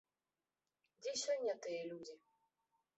[1.01, 2.15] Дзе сёння тыя людзі?